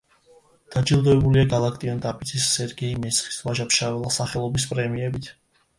დაჯილდოებულია 0.75 1.43
გალაკტიონ 1.51 2.01
ტაბიძის, 2.07 2.49
სერგეი 2.57 2.97
მესხის, 3.05 3.39
ვაჟა-ფშაველას 3.51 4.23
სახელობის 4.23 4.69
პრემიებით. 4.75 5.33